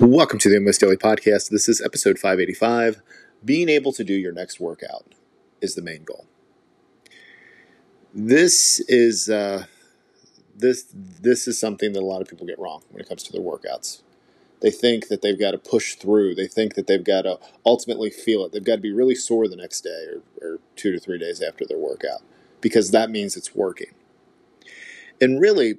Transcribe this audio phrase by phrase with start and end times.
[0.00, 1.50] Welcome to the MS Daily Podcast.
[1.50, 3.02] This is episode 585.
[3.44, 5.14] Being able to do your next workout
[5.60, 6.24] is the main goal.
[8.14, 9.66] This is uh,
[10.56, 13.32] this this is something that a lot of people get wrong when it comes to
[13.32, 14.00] their workouts.
[14.62, 16.34] They think that they've got to push through.
[16.34, 18.52] They think that they've got to ultimately feel it.
[18.52, 20.06] They've got to be really sore the next day
[20.40, 22.22] or, or two to three days after their workout
[22.62, 23.92] because that means it's working.
[25.20, 25.74] And really,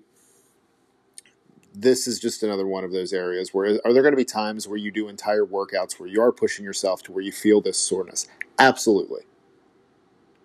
[1.74, 4.68] this is just another one of those areas where are there going to be times
[4.68, 7.78] where you do entire workouts where you are pushing yourself to where you feel this
[7.78, 8.28] soreness?
[8.60, 9.22] Absolutely.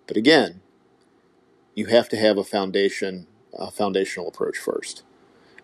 [0.07, 0.61] But again,
[1.75, 5.03] you have to have a foundation, a foundational approach first.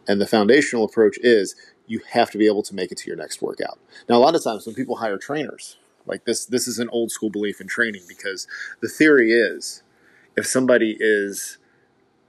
[0.07, 1.55] And the foundational approach is
[1.87, 3.79] you have to be able to make it to your next workout.
[4.09, 7.11] Now, a lot of times when people hire trainers, like this, this is an old
[7.11, 8.47] school belief in training because
[8.81, 9.81] the theory is
[10.35, 11.57] if somebody is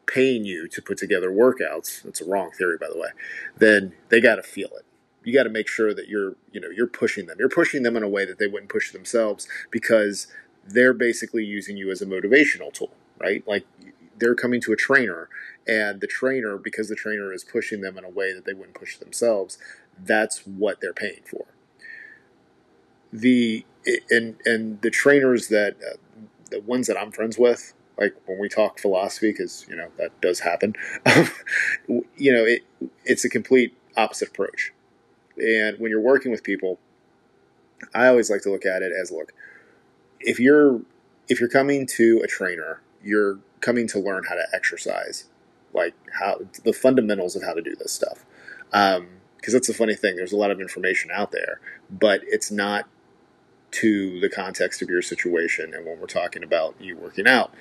[0.06, 3.08] paying you to put together workouts, that's a wrong theory by the way,
[3.56, 4.84] then they got to feel it.
[5.22, 7.36] You got to make sure that you're, you know, you're pushing them.
[7.38, 10.26] You're pushing them in a way that they wouldn't push themselves because
[10.66, 13.46] they're basically using you as a motivational tool, right?
[13.46, 13.64] Like
[14.18, 15.28] they're coming to a trainer
[15.66, 18.74] and the trainer because the trainer is pushing them in a way that they wouldn't
[18.74, 19.58] push themselves,
[19.98, 21.46] that's what they're paying for.
[23.12, 23.64] The
[24.10, 25.96] and and the trainers that uh,
[26.50, 30.20] the ones that I'm friends with, like when we talk philosophy, because you know that
[30.20, 30.74] does happen.
[31.88, 32.62] you know, it
[33.04, 34.72] it's a complete opposite approach.
[35.36, 36.78] And when you're working with people,
[37.94, 39.32] I always like to look at it as look,
[40.20, 40.80] if you're
[41.28, 45.26] if you're coming to a trainer, you're coming to learn how to exercise,
[45.72, 48.24] like how the fundamentals of how to do this stuff.
[48.70, 49.08] Because um,
[49.40, 50.16] that's the funny thing.
[50.16, 52.88] There's a lot of information out there, but it's not
[53.74, 55.74] to the context of your situation.
[55.74, 57.52] And when we're talking about you working out,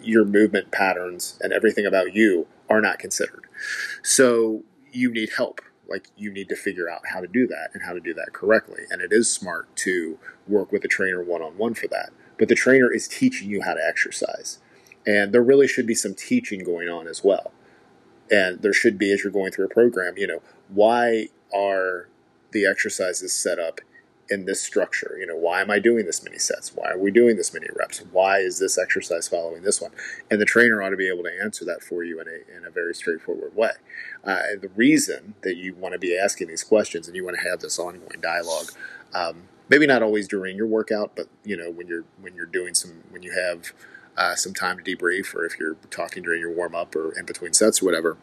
[0.00, 3.44] your movement patterns and everything about you are not considered.
[4.02, 5.60] So you need help.
[5.88, 8.32] Like you need to figure out how to do that and how to do that
[8.32, 8.84] correctly.
[8.90, 12.10] And it is smart to work with a trainer one on one for that.
[12.38, 14.60] But the trainer is teaching you how to exercise.
[15.06, 17.52] And there really should be some teaching going on as well.
[18.30, 22.08] And there should be, as you're going through a program, you know, why are
[22.52, 23.80] the exercises set up
[24.30, 25.16] in this structure?
[25.18, 26.74] You know, why am I doing this many sets?
[26.74, 28.02] Why are we doing this many reps?
[28.12, 29.90] Why is this exercise following this one?
[30.30, 32.64] And the trainer ought to be able to answer that for you in a, in
[32.64, 33.72] a very straightforward way.
[34.24, 37.48] Uh, the reason that you want to be asking these questions and you want to
[37.48, 38.70] have this ongoing dialogue,
[39.14, 42.74] um, maybe not always during your workout, but you know when you're when you're doing
[42.74, 43.72] some when you have
[44.16, 47.24] uh, some time to debrief, or if you're talking during your warm up or in
[47.24, 48.18] between sets or whatever,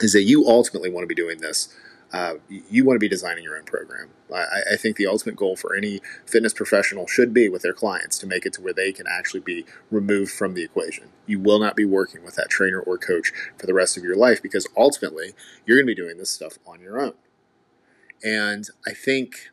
[0.00, 1.74] is that you ultimately want to be doing this
[2.16, 4.08] uh, you want to be designing your own program.
[4.34, 8.18] I, I, think the ultimate goal for any fitness professional should be with their clients
[8.20, 11.08] to make it to where they can actually be removed from the equation.
[11.26, 14.16] You will not be working with that trainer or coach for the rest of your
[14.16, 15.34] life because ultimately
[15.66, 17.12] you're going to be doing this stuff on your own.
[18.24, 19.50] And I think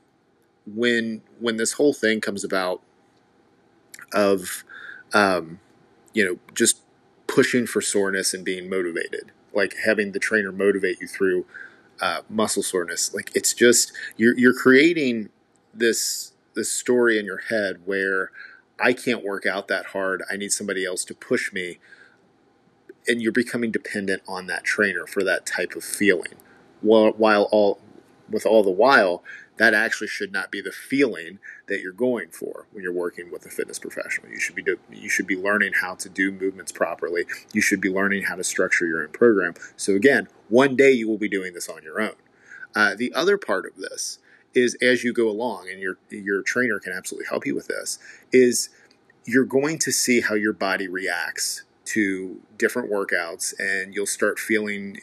[0.65, 2.81] when when this whole thing comes about
[4.13, 4.63] of
[5.13, 5.59] um,
[6.13, 6.79] you know just
[7.27, 11.45] pushing for soreness and being motivated, like having the trainer motivate you through
[12.03, 13.13] uh, muscle soreness.
[13.13, 15.29] Like it's just you're you're creating
[15.73, 18.29] this this story in your head where
[18.77, 20.21] I can't work out that hard.
[20.29, 21.79] I need somebody else to push me,
[23.07, 26.33] and you're becoming dependent on that trainer for that type of feeling.
[26.81, 27.79] While while all
[28.29, 29.23] with all the while
[29.57, 33.45] that actually should not be the feeling that you're going for when you're working with
[33.45, 34.31] a fitness professional.
[34.31, 37.25] You should be do, you should be learning how to do movements properly.
[37.53, 39.53] You should be learning how to structure your own program.
[39.77, 42.15] So again, one day you will be doing this on your own.
[42.75, 44.19] Uh, the other part of this
[44.55, 47.99] is as you go along, and your your trainer can absolutely help you with this.
[48.31, 48.69] Is
[49.25, 54.97] you're going to see how your body reacts to different workouts, and you'll start feeling,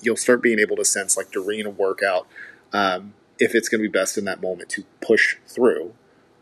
[0.00, 2.26] you'll start being able to sense like during a workout.
[2.72, 5.94] Um, if it's going to be best in that moment to push through,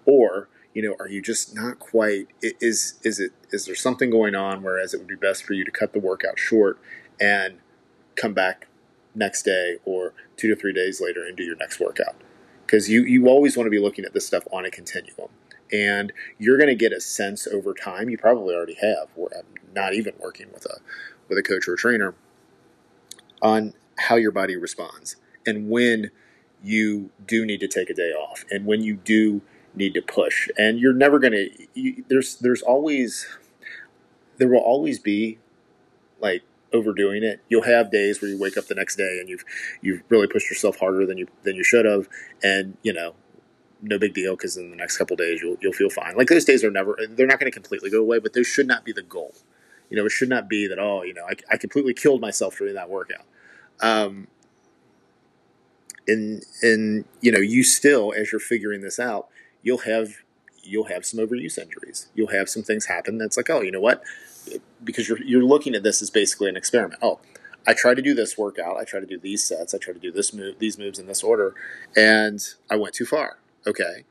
[0.07, 2.29] or you know, are you just not quite?
[2.43, 4.63] Is is it is there something going on?
[4.63, 6.79] Whereas it would be best for you to cut the workout short
[7.21, 7.59] and
[8.17, 8.69] come back
[9.15, 12.17] next day or two to three days later and do your next workout
[12.65, 15.29] because you you always want to be looking at this stuff on a continuum
[15.73, 19.43] and you're going to get a sense over time you probably already have or um,
[19.75, 20.79] not even working with a
[21.29, 22.15] with a coach or a trainer
[23.43, 25.17] on how your body responds
[25.47, 26.11] and when
[26.63, 29.41] you do need to take a day off and when you do
[29.75, 33.27] need to push and you're never going to there's there's always
[34.39, 35.39] there will always be
[36.21, 36.43] like
[36.73, 37.41] overdoing it.
[37.49, 39.45] You'll have days where you wake up the next day and you've
[39.83, 42.09] you've really pushed yourself harder than you than you should have
[42.43, 43.15] and you know
[43.83, 46.17] no big deal because in the next couple days you'll you'll feel fine.
[46.17, 48.67] Like those days are never they're not going to completely go away but those should
[48.67, 49.35] not be the goal.
[49.89, 52.57] You know it should not be that oh you know I, I completely killed myself
[52.57, 53.25] during that workout.
[53.81, 54.29] Um,
[56.07, 59.29] and and you know you still as you're figuring this out
[59.63, 60.17] you'll have
[60.63, 62.09] you'll have some overuse injuries.
[62.15, 64.03] You'll have some things happen that's like oh you know what?
[64.83, 67.01] Because you're you're looking at this as basically an experiment.
[67.03, 67.21] Oh
[67.67, 68.79] I try to do this workout.
[68.79, 69.75] I try to do these sets.
[69.75, 71.55] I try to do this move these moves in this order
[71.97, 73.39] and I went too far.
[73.67, 74.05] Okay.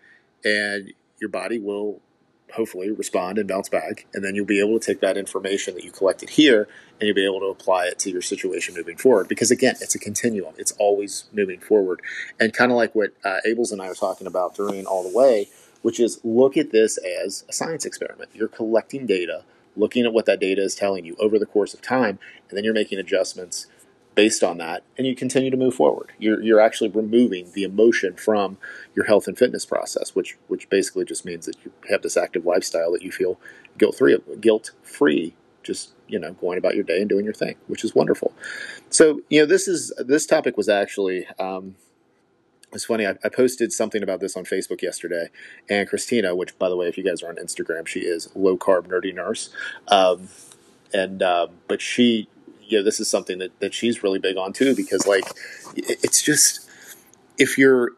[0.44, 2.02] And your body will
[2.54, 4.06] hopefully respond and bounce back.
[4.14, 6.68] And then you'll be able to take that information that you collected here
[7.00, 9.28] and you'll be able to apply it to your situation moving forward.
[9.28, 12.02] Because again, it's a continuum, it's always moving forward.
[12.40, 15.16] And kind of like what uh, Abels and I are talking about during All the
[15.16, 15.48] Way,
[15.82, 18.30] which is look at this as a science experiment.
[18.34, 19.44] You're collecting data,
[19.76, 22.20] looking at what that data is telling you over the course of time,
[22.50, 23.68] and then you're making adjustments
[24.20, 26.12] based on that, and you continue to move forward.
[26.20, 28.58] You're, you're actually removing the emotion from
[28.94, 32.46] your health and fitness process, which which basically just means that you have this active
[32.46, 33.40] lifestyle that you feel
[33.78, 37.56] guilt free guilt free, just you know going about your day and doing your thing,
[37.68, 38.34] which is wonderful.
[38.90, 41.26] So you know this is this topic was actually.
[41.40, 41.76] Um,
[42.74, 43.08] it's funny.
[43.08, 45.30] I, I, posted something about this on Facebook yesterday,
[45.70, 48.58] and Christina, which by the way, if you guys are on Instagram, she is low
[48.58, 49.50] carb nerdy nurse,
[49.88, 50.28] um,
[50.94, 52.28] and uh, but she
[52.70, 55.26] you know, this is something that, that she's really big on too, because like,
[55.76, 56.70] it's just,
[57.38, 57.94] if you're,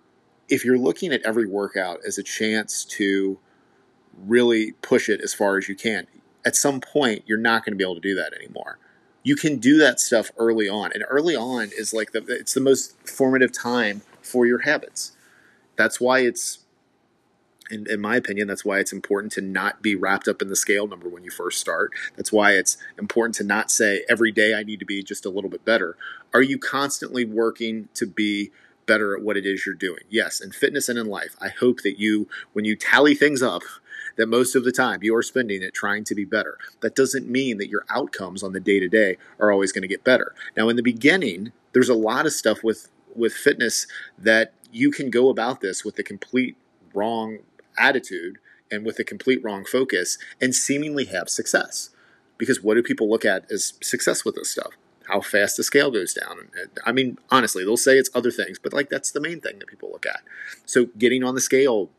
[0.49, 3.37] if you're looking at every workout as a chance to
[4.25, 6.07] really push it as far as you can,
[6.45, 8.79] at some point, you're not going to be able to do that anymore.
[9.23, 10.91] You can do that stuff early on.
[10.93, 15.15] And early on is like the, it's the most formative time for your habits.
[15.75, 16.60] That's why it's
[17.71, 20.55] in, in, my opinion, that's why it's important to not be wrapped up in the
[20.55, 21.91] scale number when you first start.
[22.15, 25.29] That's why it's important to not say every day I need to be just a
[25.29, 25.97] little bit better.
[26.33, 28.51] Are you constantly working to be
[28.85, 30.03] better at what it is you're doing?
[30.09, 31.35] Yes, in fitness and in life.
[31.41, 33.63] I hope that you, when you tally things up,
[34.17, 36.57] that most of the time you are spending it trying to be better.
[36.81, 39.87] That doesn't mean that your outcomes on the day to day are always going to
[39.87, 40.35] get better.
[40.57, 43.87] Now, in the beginning, there's a lot of stuff with with fitness
[44.17, 46.55] that you can go about this with the complete
[46.93, 47.39] wrong
[47.77, 48.37] attitude
[48.71, 51.89] and with a complete wrong focus and seemingly have success.
[52.37, 54.71] Because what do people look at as success with this stuff?
[55.07, 56.49] How fast the scale goes down.
[56.85, 59.67] I mean, honestly, they'll say it's other things, but like that's the main thing that
[59.67, 60.21] people look at.
[60.65, 61.89] So getting on the scale,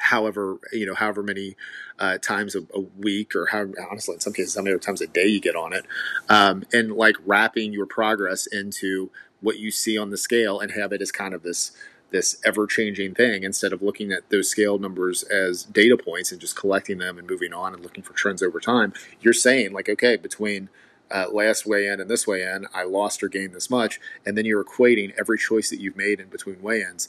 [0.00, 1.56] however you know, however many
[1.98, 5.06] uh, times a, a, week, or how honestly, in some cases, how many times a
[5.06, 5.86] day you get on it,
[6.28, 10.92] um, and like wrapping your progress into what you see on the scale and have
[10.92, 11.72] it as kind of this
[12.10, 16.40] this ever changing thing instead of looking at those scale numbers as data points and
[16.40, 18.92] just collecting them and moving on and looking for trends over time.
[19.20, 20.68] You're saying, like, okay, between
[21.10, 24.00] uh, last weigh in and this weigh in, I lost or gained this much.
[24.24, 27.08] And then you're equating every choice that you've made in between weigh ins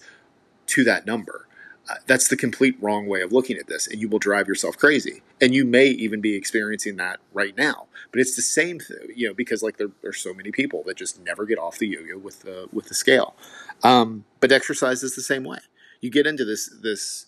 [0.68, 1.48] to that number.
[2.06, 5.22] That's the complete wrong way of looking at this, and you will drive yourself crazy.
[5.42, 7.88] And you may even be experiencing that right now.
[8.12, 10.98] But it's the same thing, you know, because like there, there's so many people that
[10.98, 13.36] just never get off the yo-yo with the with the scale.
[13.84, 15.60] Um, but exercise is the same way.
[16.02, 17.26] You get into this this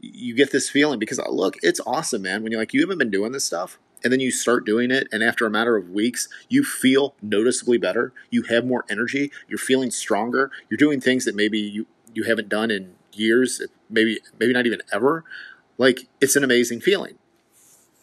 [0.00, 2.42] you get this feeling because uh, look, it's awesome, man.
[2.42, 5.08] When you're like you haven't been doing this stuff, and then you start doing it,
[5.12, 8.12] and after a matter of weeks, you feel noticeably better.
[8.30, 9.32] You have more energy.
[9.48, 10.50] You're feeling stronger.
[10.68, 14.82] You're doing things that maybe you you haven't done in years, maybe maybe not even
[14.92, 15.24] ever.
[15.78, 17.18] Like it's an amazing feeling,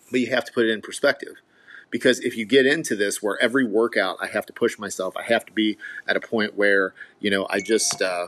[0.10, 1.36] but you have to put it in perspective
[1.92, 5.24] because if you get into this where every workout I have to push myself, I
[5.24, 5.78] have to be
[6.08, 8.28] at a point where you know I just uh,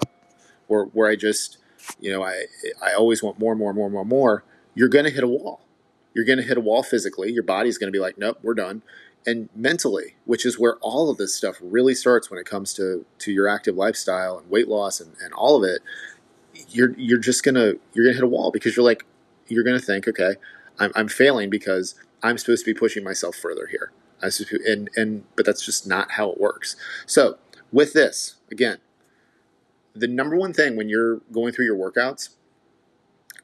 [0.67, 1.57] where where I just
[1.99, 2.45] you know I
[2.81, 4.43] I always want more, more, more, more, more.
[4.75, 5.61] You're to hit a wall.
[6.13, 7.31] You're to hit a wall physically.
[7.31, 8.83] Your body's to be like, nope, we're done.
[9.25, 13.05] And mentally, which is where all of this stuff really starts when it comes to
[13.19, 15.81] to your active lifestyle and weight loss and, and all of it,
[16.69, 19.05] you're you're just gonna you're gonna hit a wall because you're like
[19.47, 20.35] you're gonna think, okay,
[20.79, 23.91] I'm, I'm failing because I'm supposed to be pushing myself further here.
[24.21, 24.29] I
[24.65, 26.75] and and but that's just not how it works.
[27.05, 27.37] So
[27.71, 28.77] with this, again,
[29.93, 32.29] the number one thing when you're going through your workouts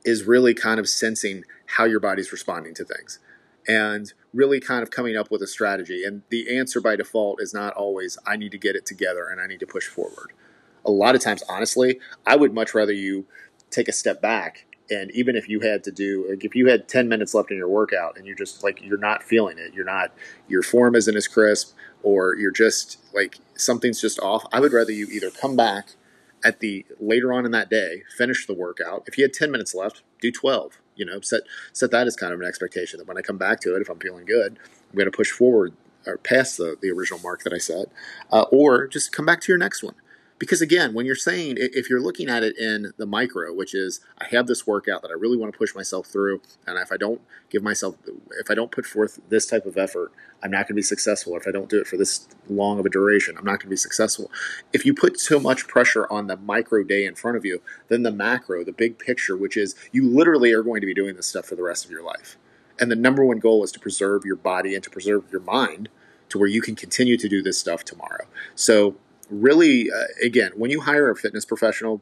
[0.05, 3.19] is really kind of sensing how your body's responding to things
[3.67, 6.03] and really kind of coming up with a strategy.
[6.03, 9.41] And the answer by default is not always, I need to get it together and
[9.41, 10.31] I need to push forward.
[10.85, 13.25] A lot of times, honestly, I would much rather you
[13.69, 16.87] take a step back and even if you had to do like if you had
[16.87, 19.85] 10 minutes left in your workout and you're just like you're not feeling it you're
[19.85, 20.11] not
[20.47, 24.91] your form isn't as crisp or you're just like something's just off i would rather
[24.91, 25.89] you either come back
[26.43, 29.03] at the later on in that day finish the workout.
[29.07, 31.41] If you had 10 minutes left do 12 you know set
[31.73, 33.89] set that as kind of an expectation that when i come back to it if
[33.89, 34.59] i'm feeling good
[34.89, 35.73] i'm going to push forward
[36.05, 37.87] or past the, the original mark that i set
[38.31, 39.95] uh, or just come back to your next one
[40.39, 43.99] because again, when you're saying, if you're looking at it in the micro, which is,
[44.17, 46.97] I have this workout that I really want to push myself through, and if I
[46.97, 47.97] don't give myself,
[48.39, 51.35] if I don't put forth this type of effort, I'm not going to be successful.
[51.35, 53.69] If I don't do it for this long of a duration, I'm not going to
[53.69, 54.31] be successful.
[54.71, 58.03] If you put so much pressure on the micro day in front of you, then
[58.03, 61.27] the macro, the big picture, which is you literally are going to be doing this
[61.27, 62.37] stuff for the rest of your life.
[62.79, 65.89] And the number one goal is to preserve your body and to preserve your mind
[66.29, 68.25] to where you can continue to do this stuff tomorrow.
[68.55, 68.95] So,
[69.29, 72.01] really, uh, again, when you hire a fitness professional,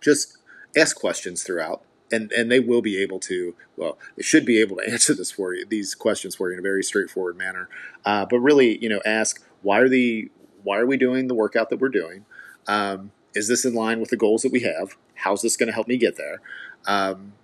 [0.00, 0.38] just
[0.76, 1.82] ask questions throughout.
[2.10, 5.30] And, and they will be able to well they should be able to answer this
[5.30, 7.68] for you these questions for you in a very straightforward manner.
[8.02, 10.30] Uh, but really you know ask why are the
[10.62, 12.24] why are we doing the workout that we're doing?
[12.66, 14.96] Um, is this in line with the goals that we have?
[15.16, 16.40] How's this going to help me get there?
[16.86, 17.34] Um,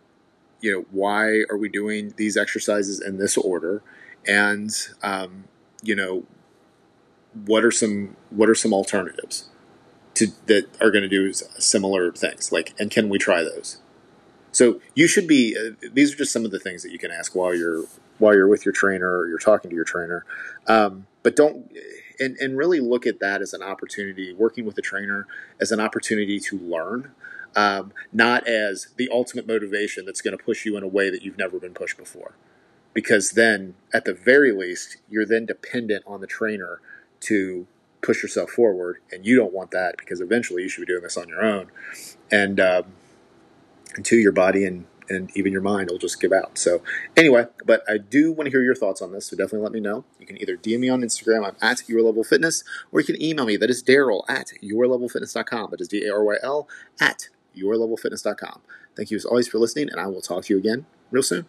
[0.62, 3.82] you know why are we doing these exercises in this order?
[4.26, 4.70] And
[5.02, 5.44] um,
[5.82, 6.24] you know,
[7.46, 9.48] what are some what are some alternatives
[10.14, 12.52] to that are going to do similar things?
[12.52, 13.80] Like, and can we try those?
[14.52, 15.56] So you should be.
[15.56, 17.84] Uh, these are just some of the things that you can ask while you're
[18.18, 20.24] while you're with your trainer or you're talking to your trainer.
[20.66, 21.70] Um, but don't
[22.20, 24.32] and and really look at that as an opportunity.
[24.32, 25.26] Working with a trainer
[25.60, 27.10] as an opportunity to learn.
[27.56, 31.22] Um, not as the ultimate motivation that's going to push you in a way that
[31.22, 32.34] you've never been pushed before
[32.94, 36.80] because then at the very least you're then dependent on the trainer
[37.24, 37.66] to
[38.02, 41.16] push yourself forward and you don't want that because eventually you should be doing this
[41.16, 41.70] on your own
[42.30, 42.84] and um,
[44.10, 46.56] your body and and even your mind will just give out.
[46.56, 46.82] So
[47.16, 49.80] anyway, but I do want to hear your thoughts on this, so definitely let me
[49.80, 50.04] know.
[50.18, 53.22] You can either DM me on Instagram, I'm at Your Level Fitness, or you can
[53.22, 53.56] email me.
[53.56, 55.70] That is Daryl at YourLevelFitness.com.
[55.70, 56.68] That is D A R Y L
[57.00, 58.60] at YourLevelFitness.com.
[58.96, 61.46] Thank you as always for listening, and I will talk to you again real soon.